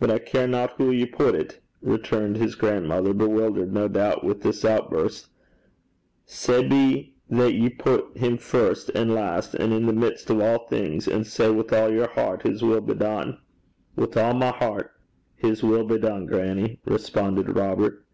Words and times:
But 0.00 0.10
I 0.10 0.18
carena 0.18 0.68
hoo 0.78 0.90
ye 0.90 1.04
put 1.04 1.34
it,' 1.34 1.60
returned 1.82 2.38
his 2.38 2.54
grandmother, 2.54 3.12
bewildered 3.12 3.70
no 3.70 3.86
doubt 3.86 4.24
with 4.24 4.40
this 4.40 4.64
outburst, 4.64 5.28
'sae 6.24 6.66
be 6.66 7.14
that 7.28 7.52
ye 7.52 7.68
put 7.68 8.16
him 8.16 8.38
first 8.38 8.90
an' 8.94 9.12
last 9.12 9.54
an' 9.56 9.74
i' 9.74 9.78
the 9.80 9.92
mids' 9.92 10.24
o' 10.30 10.40
a' 10.40 10.58
thing, 10.70 11.02
an' 11.12 11.24
say 11.24 11.50
wi' 11.50 11.64
a' 11.70 11.90
yer 11.92 12.06
hert, 12.14 12.44
"His 12.44 12.62
will 12.62 12.80
be 12.80 12.94
dune!"' 12.94 13.36
'Wi' 13.94 14.08
a' 14.16 14.32
my 14.32 14.52
hert, 14.52 14.90
"His 15.36 15.62
will 15.62 15.84
be 15.84 15.98
dune," 15.98 16.24
grannie,' 16.24 16.80
responded 16.86 17.54
Robert. 17.54 18.06